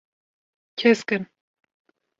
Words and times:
Kesk 0.79 1.11
in. 1.15 1.23